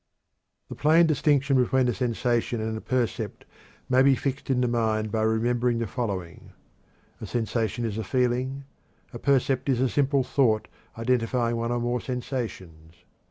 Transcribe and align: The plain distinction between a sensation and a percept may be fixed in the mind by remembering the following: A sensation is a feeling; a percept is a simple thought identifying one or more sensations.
The 0.67 0.73
plain 0.73 1.05
distinction 1.05 1.61
between 1.61 1.87
a 1.87 1.93
sensation 1.93 2.59
and 2.59 2.75
a 2.75 2.81
percept 2.81 3.45
may 3.87 4.01
be 4.01 4.15
fixed 4.15 4.49
in 4.49 4.59
the 4.59 4.67
mind 4.67 5.11
by 5.11 5.21
remembering 5.21 5.77
the 5.77 5.85
following: 5.85 6.53
A 7.21 7.27
sensation 7.27 7.85
is 7.85 7.99
a 7.99 8.03
feeling; 8.03 8.63
a 9.13 9.19
percept 9.19 9.69
is 9.69 9.79
a 9.79 9.87
simple 9.87 10.23
thought 10.23 10.67
identifying 10.97 11.57
one 11.57 11.71
or 11.71 11.79
more 11.79 12.01
sensations. 12.01 12.95